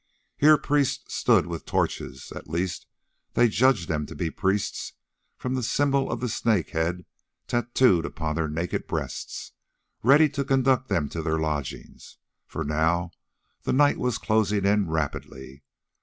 Here 0.35 0.57
priests 0.57 1.13
stood 1.13 1.45
with 1.45 1.63
torches—at 1.67 2.49
least, 2.49 2.87
they 3.35 3.47
judged 3.47 3.87
them 3.87 4.07
to 4.07 4.15
be 4.15 4.31
priests 4.31 4.93
from 5.37 5.53
the 5.53 5.61
symbol 5.61 6.11
of 6.11 6.21
the 6.21 6.27
snake's 6.27 6.71
head 6.71 7.05
tattooed 7.45 8.03
upon 8.03 8.35
their 8.35 8.47
naked 8.47 8.87
breasts—ready 8.87 10.29
to 10.29 10.43
conduct 10.43 10.87
them 10.89 11.07
to 11.09 11.21
their 11.21 11.37
lodging, 11.37 11.99
for 12.47 12.63
now 12.63 13.11
the 13.61 13.73
night 13.73 13.99
was 13.99 14.17
closing 14.17 14.65
in 14.65 14.89
rapidly. 14.89 15.61